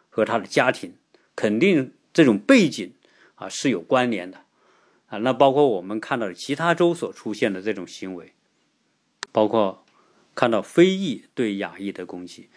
[0.10, 0.96] 和他的家庭，
[1.36, 2.94] 肯定这种背景
[3.36, 4.44] 啊是有关联的
[5.08, 5.20] 啊。
[5.20, 8.34] 那包括我们看到的其他州所出现的这种行为。
[9.32, 9.86] 包括
[10.36, 12.50] 看到非裔对亚裔的攻击，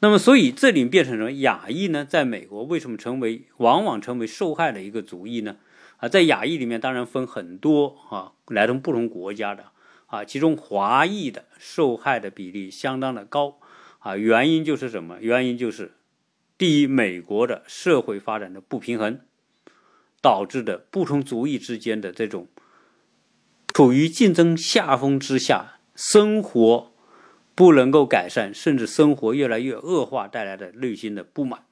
[0.00, 5.56] 那么所以这里变成了亚裔呢，在美国为什么成为往往成为受害的一个族裔呢？
[5.98, 9.66] 啊，在亚裔里面当然分很多啊，来自不同国家的
[10.06, 13.58] 啊，其中华裔的受害的比例相当的高
[13.98, 15.18] 啊，原因就是什么？
[15.20, 15.92] 原因就是
[16.58, 19.20] 第一，美国的社会发展的不平衡
[20.20, 22.46] 导致的不同族裔之间的这种
[23.72, 25.75] 处于竞争下风之下。
[25.96, 26.92] 生活
[27.54, 31.64] 不能够改善，甚至生活越来越恶化，带来的内心的不满。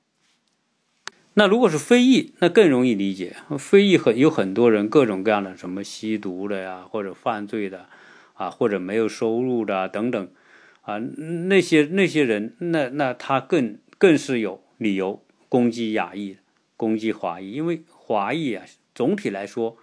[1.34, 3.36] 那如果是非裔，那更容易理解。
[3.58, 7.86] 非裔很有很多人，各种各样的什么吸毒的呀，或者犯罪的，
[8.34, 10.28] 啊，或者没有收入的等等，
[10.82, 16.36] 啊，那些那些人，那那他更更是有理由攻击亚裔，
[16.76, 19.76] 攻击华裔，因为华裔啊，总体来说，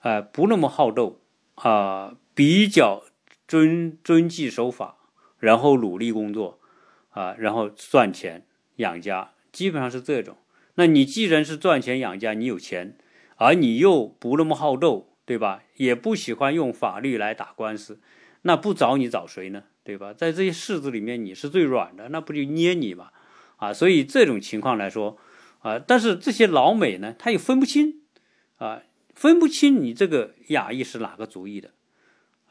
[0.00, 1.20] 啊，不那么好斗，
[1.56, 3.04] 啊，比较
[3.50, 4.98] 遵遵纪守法，
[5.40, 6.60] 然后努力工作，
[7.08, 10.36] 啊，然后赚钱养家，基本上是这种。
[10.76, 12.96] 那你既然是赚钱养家，你有钱，
[13.34, 15.64] 而你又不那么好斗，对吧？
[15.74, 17.98] 也不喜欢用法律来打官司，
[18.42, 19.64] 那不找你找谁呢？
[19.82, 20.12] 对吧？
[20.12, 23.10] 在这些柿子里面，你是最软的，那不就捏你吗？
[23.56, 25.18] 啊，所以这种情况来说，
[25.58, 28.02] 啊，但是这些老美呢，他也分不清，
[28.58, 28.82] 啊，
[29.12, 31.72] 分不清你这个亚裔是哪个族裔的。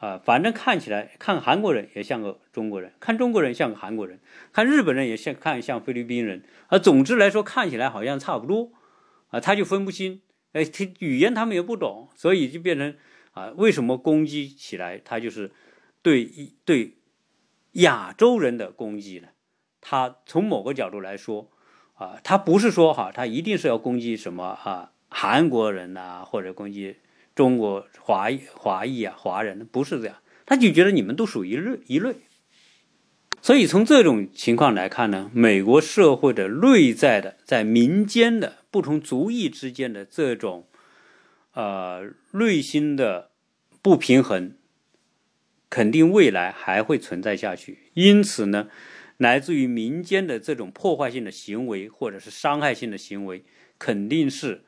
[0.00, 4.18] 啊，反正看起来看韩国人也像个中国人，看中国人像个韩国人，
[4.50, 6.42] 看日本人也像看像菲律宾人。
[6.68, 8.72] 啊，总之来说看起来好像差不多，
[9.28, 10.22] 啊，他就分不清。
[10.52, 12.96] 哎，他语言他们也不懂，所以就变成
[13.32, 15.52] 啊，为什么攻击起来他就是
[16.00, 16.30] 对
[16.64, 16.94] 对
[17.72, 19.28] 亚洲人的攻击呢？
[19.82, 21.50] 他从某个角度来说，
[21.92, 26.96] 啊，他不是说哈，他一定是要攻击什么啊韩国人呐，或者攻击。
[27.34, 32.16] 中国华裔、华裔啊，华人不是这样，他就觉得你们都属于一类一类。
[33.42, 40.68] 所以从这种情况来看呢，美国社会的内在的在民间的不同族裔之间的这种
[41.54, 43.30] 呃内心的
[43.80, 44.56] 不平衡，
[45.70, 47.90] 肯定未来还会存在下去。
[47.94, 48.68] 因此呢，
[49.16, 53.44] 来自于民间的这种破坏性的行为或者是伤害性的行为，
[53.78, 54.64] 肯定是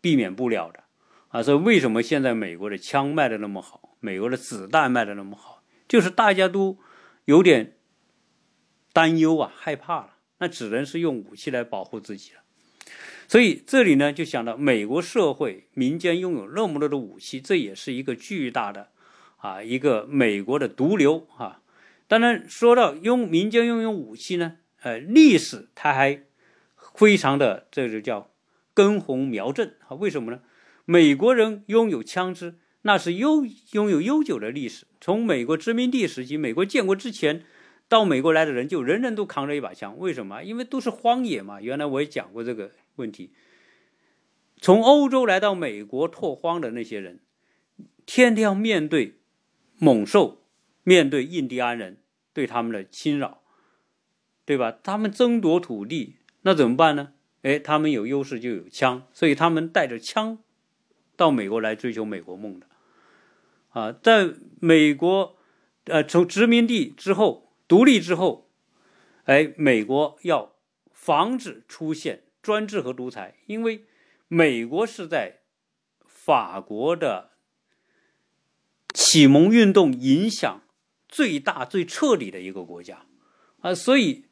[0.00, 0.84] 避免不了的。
[1.36, 6.78] 啊，所以为什么现在美国的枪卖的那么好，美国的子弹卖的那么好，就是大家都
[7.26, 7.76] 有点
[8.94, 12.40] 担忧啊，害怕了，那只能是用武器来保护自己了。
[13.28, 18.88] 所以这里呢，就想到美国社会民间拥有那么多的武器，这也是一个巨大的
[19.36, 21.60] 啊，一个美国的毒瘤啊。
[22.08, 26.22] 当然，说到用民间拥有武器呢，呃，历史它还
[26.94, 28.30] 非常的这就叫
[28.72, 30.40] 根红苗正啊，为什么呢？
[30.88, 34.86] 美国人拥有枪支，那是悠拥有悠久的历史。
[35.00, 37.42] 从美国殖民地时期，美国建国之前，
[37.88, 39.98] 到美国来的人就人人都扛着一把枪。
[39.98, 40.44] 为什么？
[40.44, 41.60] 因为都是荒野嘛。
[41.60, 43.32] 原来我也讲过这个问题。
[44.60, 47.18] 从欧洲来到美国拓荒的那些人，
[48.06, 49.18] 天天要面对
[49.78, 50.44] 猛兽，
[50.84, 52.00] 面对印第安人
[52.32, 53.42] 对他们的侵扰，
[54.44, 54.70] 对吧？
[54.84, 57.14] 他们争夺土地，那怎么办呢？
[57.42, 60.38] 哎，他们有优势就有枪，所以他们带着枪。
[61.16, 62.66] 到美国来追求美国梦的，
[63.70, 65.38] 啊，在美国，
[65.84, 68.50] 呃，从殖民地之后独立之后，
[69.24, 70.54] 哎，美国要
[70.92, 73.86] 防止出现专制和独裁，因为
[74.28, 75.40] 美国是在
[76.04, 77.30] 法国的
[78.92, 80.62] 启蒙运动影响
[81.08, 83.06] 最大、最彻底的一个国家，
[83.60, 84.26] 啊，所以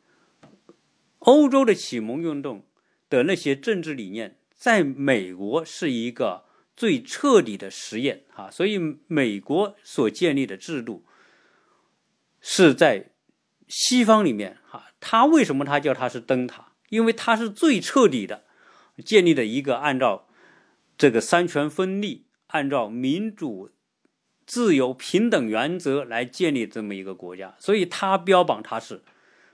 [1.21, 2.67] 欧洲的启蒙运动
[3.09, 6.45] 的那些政治理念，在美国是一个。
[6.77, 11.05] 最彻底的实验啊，所以美国所建立的制度
[12.41, 13.13] 是在
[13.69, 16.73] 西方里面啊，它为什么它叫它是灯塔？
[16.89, 18.45] 因为它是最彻底的
[19.05, 20.29] 建立的一个按照
[20.99, 23.71] 这个三权分立、按照民主、
[24.45, 29.03] 自由、平等原则来建立这么一个国家，所以它标榜它是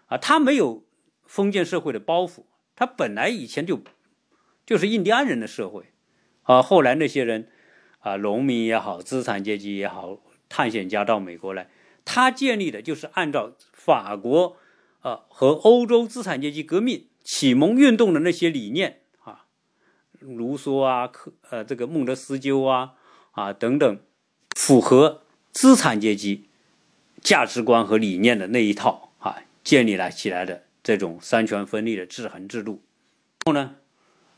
[0.06, 0.84] 啊，它没有
[1.24, 3.80] 封建社会的包袱，它本来以前就
[4.66, 5.89] 就是印第安人的社会。
[6.50, 7.46] 啊，后来那些人，
[8.00, 11.68] 啊，农民也好，资产阶级也好，探险家到美国来，
[12.04, 14.56] 他建立的就是按照法国，
[15.02, 19.44] 呃，和欧洲资产阶级革命启蒙运动的那些理念啊，
[20.18, 22.94] 卢梭啊，克呃，这个孟德斯鸠啊，
[23.30, 24.00] 啊等等，
[24.56, 26.48] 符合资产阶级
[27.22, 32.82] 价值观和理念的那一套啊，建立了起来的这种三权分立的制衡制度，
[33.44, 33.76] 后呢？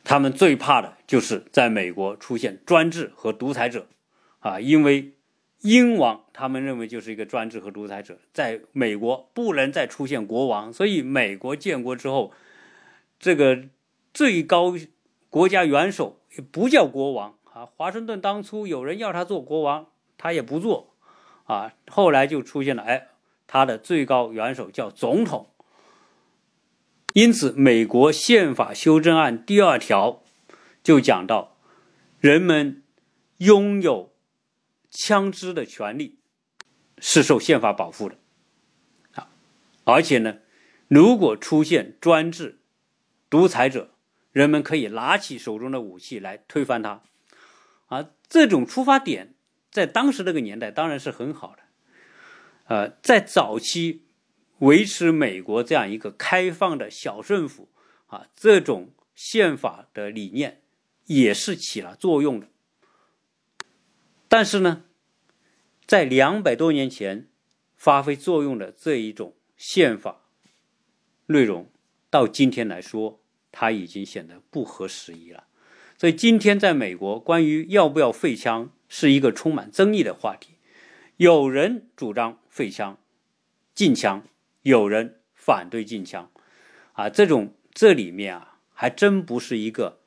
[0.05, 3.87] 他们最怕的就是在美国出现专制和独裁者，
[4.41, 5.13] 啊，因为
[5.61, 12.33] 英王他们认为就是一个专制和独裁者，在美国不能再出现国王，所以美国建国之后，
[13.21, 13.63] 这个
[14.13, 14.75] 最高
[15.31, 17.69] 国家元首不叫国王啊。
[17.77, 19.87] 华盛顿当初有人要他做国王，
[20.19, 20.95] 他也不做，
[21.45, 23.07] 啊，后来就出现了，哎，
[23.47, 25.51] 他的最高元首叫总统。
[27.15, 30.23] 因此，美国宪法修正案第二条
[30.83, 31.59] 就讲到，
[32.21, 32.83] 人们
[33.39, 34.15] 拥有
[34.91, 36.19] 枪支的权利
[36.99, 38.17] 是受宪法保护的
[39.13, 39.29] 啊。
[39.85, 40.39] 而且呢，
[40.89, 42.61] 如果出现专制、
[43.29, 43.91] 独裁者，
[44.33, 47.03] 人们可以拿起手中的武器来推翻它。
[47.89, 49.35] 啊，这种出发点
[49.71, 51.63] 在当时那个年代当然是很好的。
[52.65, 54.07] 呃，在早期
[54.63, 57.69] 维持美国这样一个开放的小政府
[58.07, 60.63] 啊，这种宪法的理念
[61.07, 62.49] 也是起了作用的。
[64.29, 64.85] 但是呢，
[65.85, 67.29] 在两百多年前
[67.77, 70.23] 发挥作用的这一种宪法
[71.27, 71.69] 内容，
[72.09, 75.49] 到今天来说，它已经显得不合时宜了。
[75.99, 80.55] 所以今天在美国，关于要不要废枪是一个充满争议的话题。
[81.17, 82.99] 有人主张废枪、
[83.75, 84.25] 禁枪，
[84.63, 86.31] 有人反对禁枪。
[86.95, 90.01] 啊，这种这里面啊，还真不是一个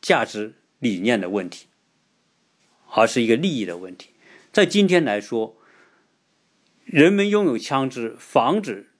[0.00, 1.68] 价值理念的问题，
[2.90, 4.10] 而是一个利益的问题。
[4.52, 5.56] 在今天来说，
[6.84, 8.90] 人们拥有枪支，防止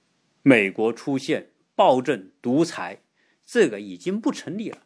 [0.41, 3.01] 美国出现暴政独裁，
[3.45, 4.79] 这个已经不成立了。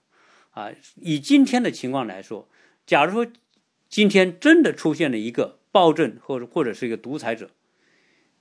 [0.52, 2.50] 啊，以今天的情况来说，
[2.86, 3.32] 假如说
[3.88, 7.52] 今天真的出现了一个暴政或者或者是一个独裁者，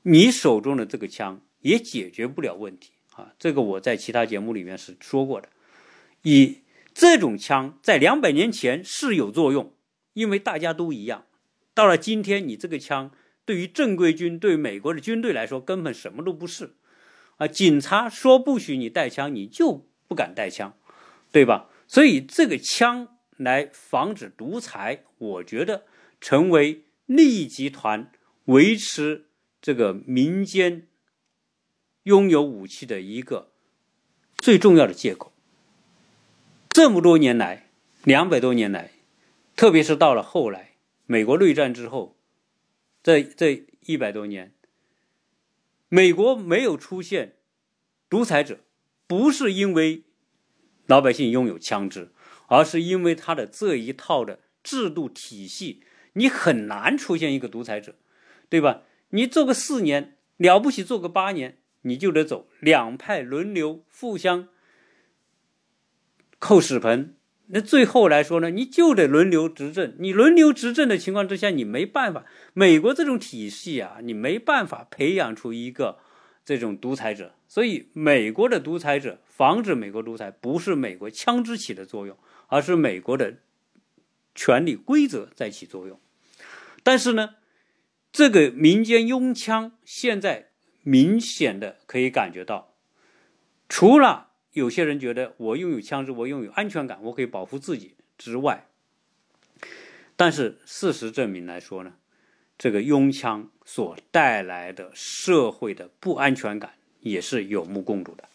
[0.04, 3.32] 你手中的这个枪也解决不了问题啊。
[3.38, 5.48] 这个我在其他节目里面是说过的。
[6.22, 6.60] 以
[6.94, 9.74] 这种枪在两百年前是有作用，
[10.14, 11.26] 因为大家都一样。
[11.74, 13.10] 到了今天，你这个枪
[13.44, 16.74] 对于正规军、对美国的军队来说根本什么都不是
[17.36, 17.48] 啊。
[17.48, 20.76] 警察说不许你带枪，你就不敢带枪，
[21.32, 21.68] 对吧？
[21.86, 25.84] 所以，这个枪来防止独裁，我觉得
[26.20, 28.10] 成为利益集团
[28.46, 29.26] 维持
[29.64, 30.88] 这个民间
[32.02, 33.50] 拥有武器的一个
[34.36, 35.32] 最重要的借口。
[36.68, 37.70] 这么多年来，
[38.02, 38.90] 两百多年来，
[39.56, 40.74] 特别是到了后来，
[41.06, 42.14] 美国内战之后，
[43.02, 44.52] 这这一百多年，
[45.88, 47.36] 美国没有出现
[48.10, 48.58] 独裁者，
[49.06, 50.02] 不是因为。
[50.86, 52.12] 老百姓拥有枪支，
[52.48, 57.94] 而是因为他的这一套的制度体系，你很难出现一个独裁者，
[58.50, 58.82] 对吧？
[59.14, 64.48] 你做个四年了不起，做个八年你就得走，两派轮流互相
[66.40, 67.14] 扣屎盆，
[67.46, 69.94] 那最后来说呢，你就得轮流执政。
[70.00, 72.24] 你轮流执政的情况之下，你没办法。
[72.52, 75.98] 美国这种体系啊，你没办法培养出一个
[76.44, 77.34] 这种独裁者。
[77.46, 83.36] 所以，美国的独裁者防止美国独裁，不是美国枪支起的作用，而是美国的
[84.34, 86.00] 权力规则在起作用。
[86.82, 87.36] 但是呢，
[88.14, 90.50] 这个民间拥枪现在
[90.84, 92.76] 明显的可以感觉到，
[93.68, 98.68] 除了有些人觉得我拥有枪支，我拥有安全感，我可以保护自己之外，
[100.14, 101.94] 但是事实证明来说呢，
[102.56, 106.74] 这个拥枪所带来的社会的不安全感。
[107.00, 108.26] 也是有目共睹的，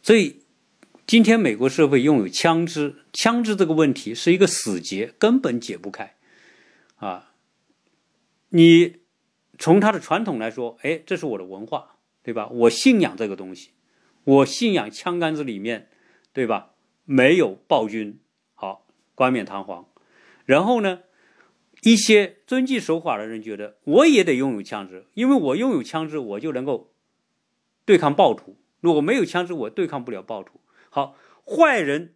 [0.00, 0.40] 所以
[1.06, 6.14] 今天美国社会拥有枪支，枪支这个问题是一个死结，根本解不开。
[6.96, 7.34] 啊，
[8.56, 9.00] 你
[9.58, 12.48] 从他的传统来说，哎，这是我的文化，对吧？
[12.48, 13.72] 我信仰这个东西，
[14.24, 15.90] 我信仰枪杆子里面，
[16.32, 16.70] 对吧？
[17.04, 18.18] 没有暴君，
[18.54, 19.86] 好，冠冕堂皇。
[20.46, 21.02] 然后呢，
[21.82, 26.94] 一些遵纪守法的人觉得，我也得拥有枪支，因为我拥有枪支，我就能够。
[27.84, 30.60] 对抗暴徒，如果没有枪支，我对抗不了暴徒。
[30.88, 32.14] 好，坏人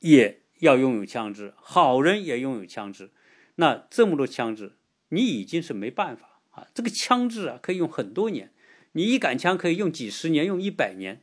[0.00, 3.10] 也要拥有枪支，好人也拥有枪支。
[3.56, 4.72] 那这么多枪支，
[5.12, 6.66] 你已经是没办法啊！
[6.74, 8.50] 这个枪支啊，可以用很多年，
[8.92, 11.22] 你一杆枪可以用几十年，用一百年，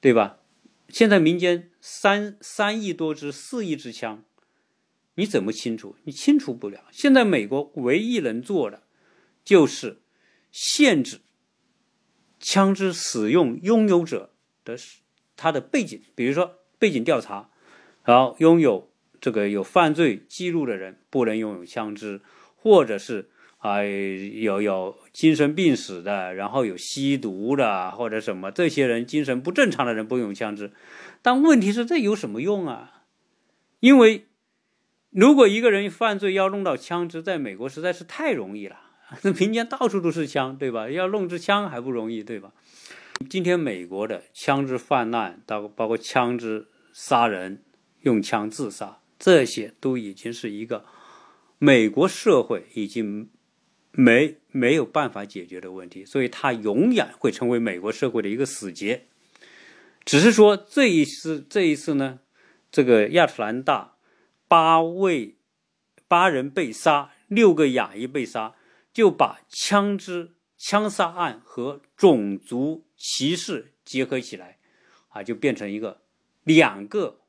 [0.00, 0.40] 对吧？
[0.88, 4.24] 现在民间三三亿多支、四亿支枪，
[5.16, 5.96] 你怎么清除？
[6.04, 6.86] 你清除不了。
[6.90, 8.84] 现在美国唯一能做的，
[9.44, 10.00] 就是
[10.50, 11.20] 限制。
[12.40, 14.34] 枪支使用拥有者
[14.64, 14.76] 的
[15.36, 17.50] 他的背景，比如说背景调查，
[18.04, 18.90] 然后拥有
[19.20, 22.20] 这个有犯罪记录的人不能拥有枪支，
[22.64, 30.72] 或者是啊有有精神病史的，然后有吸毒的或者什么这些人精神不正常的人不用枪支。
[31.20, 33.02] 但问题是这有什么用啊？
[33.80, 34.28] 因为
[35.10, 38.80] 如果一个人犯罪要弄到枪支，在美国实在是太容易了。
[39.20, 40.88] 那 民间到处都是枪，对吧？
[40.88, 42.52] 要弄支枪还不容易，对吧？
[43.28, 47.62] 今天美国的枪支泛滥，到包括枪支杀人、
[48.00, 50.86] 用枪自杀，这些都已经是一个
[51.64, 53.30] 美国社会已经
[53.92, 59.06] 没没有办法解决的问题，所以它永远会成为美国社会的一个死结。
[60.04, 62.20] 只是说这一次，这一次呢，
[62.70, 63.96] 这个亚特兰大
[64.46, 65.38] 八位
[66.06, 68.54] 八人被杀，六个亚裔被杀。
[68.92, 74.58] 就把枪支枪杀案和种族歧视结合起来，
[75.08, 76.02] 啊，就变成一个
[76.44, 77.22] 两个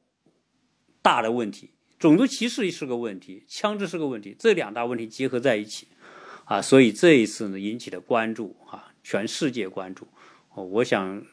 [1.02, 5.88] 大的问题，种族歧视是个问题，枪支是个问题，这两大问题结合在一起，
[6.44, 10.08] 啊，所以这一次呢引起的关注啊，全世界关注，
[10.54, 11.26] 哦，我想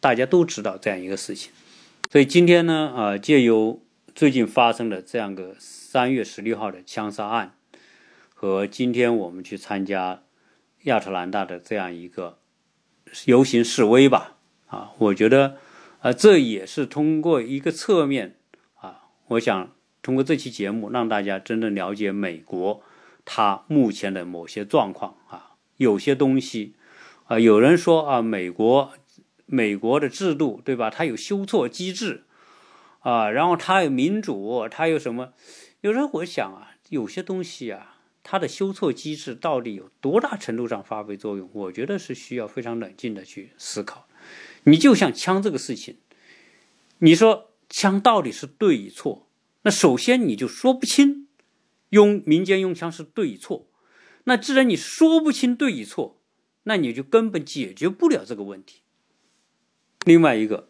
[0.00, 1.52] 大家都知道这样一个事情，
[2.10, 3.82] 所以今天呢，啊，借由
[4.14, 7.56] 最近发生的这样个三月十六号的枪杀案，
[8.34, 10.22] 和今天我们去参加
[10.82, 12.38] 亚特兰大的这样一个
[13.24, 14.36] 游行示威吧，
[14.66, 15.56] 啊，我觉得。
[16.00, 18.36] 啊，这也是通过一个侧面
[18.74, 19.74] 啊，我想
[20.04, 22.82] 通过这期节目让大家真正了解美国
[23.24, 26.74] 它目前的某些状况啊，有些东西
[27.24, 28.92] 啊，有人说啊，美国
[29.46, 30.90] 美国的制度对吧？
[30.90, 32.24] 它有修错机制
[33.00, 35.32] 啊，然后它有民主，它有什么？
[35.80, 41.48] 有时候我想啊，有些东西啊，它的修错机制到底有多大程度上发挥作用？
[41.54, 44.06] 我觉得是需要非常冷静的去思考。
[44.64, 45.96] 你就像枪这个事情，
[46.98, 49.23] 你说枪到底是对与错？
[49.64, 51.28] 那首先你就说不清，
[51.90, 53.68] 用民间用枪是对与错。
[54.24, 56.20] 那既然你说不清对与错，
[56.62, 58.82] 那你就根本解决不了这个问题。
[60.06, 60.68] 另外一个，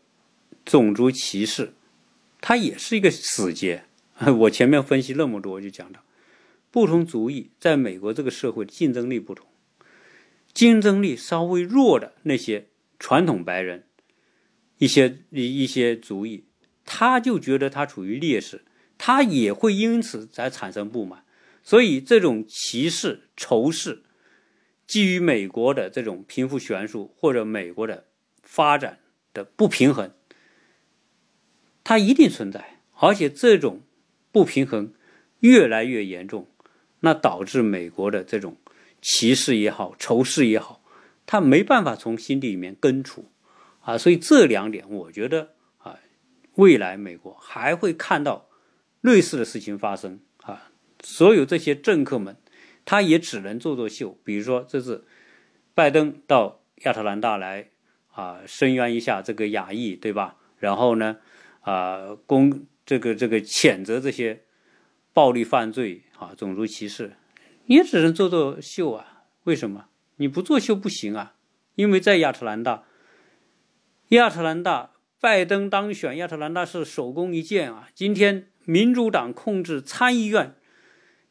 [0.65, 1.75] 种族歧视，
[2.41, 3.85] 它也是一个死结。
[4.39, 6.03] 我前面分析那么多，就讲到，
[6.71, 9.47] 不同族裔在美国这个社会竞争力不同，
[10.53, 12.69] 竞争力稍微弱的那些。
[12.97, 13.85] 传统白人，
[14.79, 16.45] 一些一一些族裔，
[16.87, 18.65] 他就觉得他处于劣势，
[18.99, 21.25] 他也会因此才产生不满，
[21.63, 24.03] 所以这种歧视、仇视，
[24.87, 28.07] 基于美国的这种贫富悬殊或者美国的
[28.43, 29.01] 发展
[29.33, 30.13] 的不平衡，
[31.83, 33.83] 它一定存在，而且这种
[34.31, 34.93] 不平衡
[35.41, 36.49] 越来越严重，
[37.01, 38.57] 那导致美国的这种
[39.03, 40.83] 歧视也好、仇视也好。
[41.27, 43.31] 他没办法从心底里面根除，
[43.81, 45.99] 啊，所以这两点，我觉得啊，
[46.57, 48.47] 未来美国还会看到
[49.05, 50.71] 类似的事情发生啊。
[51.03, 52.35] 所有这些政客们，
[52.87, 55.07] 他也只能做做秀，比如说这次
[55.75, 57.69] 拜登到亚特兰大来
[58.13, 60.37] 啊，声援一下这个亚裔，对吧？
[60.59, 61.19] 然后呢，
[61.61, 64.45] 啊，公这个这个谴责这些
[65.13, 67.13] 暴力犯罪啊，种族歧视，
[67.67, 69.25] 也只能做做秀啊。
[69.45, 69.89] 为什么？
[70.17, 71.35] 你不作秀不行啊，
[71.75, 72.85] 因为在亚特兰大，
[74.09, 77.89] 亚特兰大拜登当选，亚特兰大是首功一件啊。
[77.95, 80.55] 今天民主党控制参议院，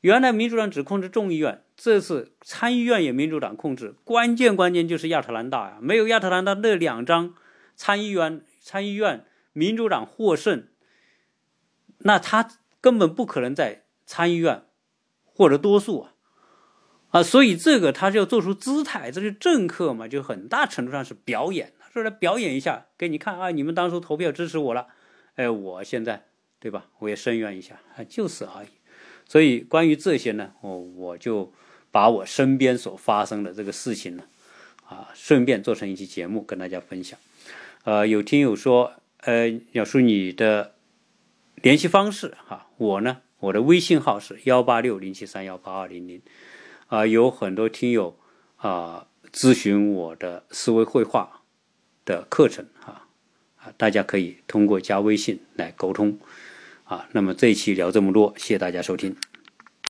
[0.02, 3.96] 原来民主党只控制众议院，这次参议院也民主党控制。
[4.04, 7.36] 关键关键就是亚特兰大呀，没有亚特兰大那两张
[7.76, 10.68] 参议院，参议院民主党获胜，
[12.00, 12.50] 那他
[12.82, 14.64] 根本不可能在参议院
[15.24, 16.14] 获得多数啊。
[17.10, 24.88] 啊，所以这个他就要做出姿态，这是政客嘛，就很大程度上是表演，说来表演一下给你看啊，你们当初投票支持我了，
[25.36, 26.26] 哎，我现在
[26.64, 28.68] 对吧，我也声援一下，啊，就是而已。
[29.28, 31.51] 所以关于这些呢，我我就
[31.91, 34.24] 把我身边所发生的这个事情呢，
[34.88, 37.20] 啊，顺便做成一期节目跟大家分享。
[37.84, 40.76] 呃，有听友说，呃，要说你的
[41.55, 46.22] 联系方式哈，我呢，我的微信号是幺八六零七三幺八二零零。
[46.88, 48.18] 啊，有很多听友
[48.55, 51.41] 啊咨询我的思维绘画
[52.05, 53.07] 的课程啊
[53.57, 56.20] 啊，大家可以通过加微信来沟通
[56.84, 57.08] 啊。
[57.12, 59.16] 那么这一期聊这么多，谢谢大家收听。